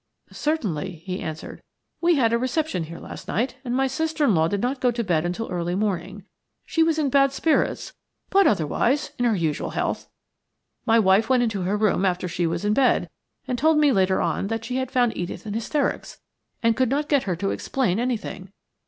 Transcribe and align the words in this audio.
"Certainly," 0.31 0.93
he 1.05 1.19
answered. 1.19 1.61
"We 2.01 2.15
had 2.15 2.33
a 2.33 2.39
reception 2.39 2.85
here 2.85 2.97
last 2.97 3.27
night, 3.27 3.57
and 3.63 3.75
my 3.75 3.85
sister 3.85 4.25
in 4.25 4.33
law 4.33 4.47
did 4.47 4.59
not 4.59 4.79
go 4.81 4.89
to 4.89 5.03
bed 5.03 5.27
until 5.27 5.47
early 5.49 5.75
morning; 5.75 6.23
she 6.65 6.81
was 6.81 6.97
in 6.97 7.11
bad 7.11 7.31
spirits, 7.31 7.93
but 8.31 8.47
otherwise 8.47 9.11
in 9.19 9.25
her 9.25 9.35
usual 9.35 9.69
health. 9.69 10.09
My 10.87 10.97
wife 10.97 11.29
went 11.29 11.43
into 11.43 11.61
her 11.61 11.77
room 11.77 12.03
after 12.03 12.27
she 12.27 12.47
was 12.47 12.65
in 12.65 12.73
bed, 12.73 13.11
and 13.47 13.59
told 13.59 13.77
me 13.77 13.91
later 13.91 14.19
on 14.21 14.47
that 14.47 14.65
she 14.65 14.77
had 14.77 14.89
found 14.89 15.15
Edith 15.15 15.45
in 15.45 15.53
hysterics, 15.53 16.19
and 16.63 16.75
could 16.75 16.89
not 16.89 17.07
get 17.07 17.25
her 17.29 17.35
to 17.35 17.51
explain 17.51 17.99
anything. 17.99 18.51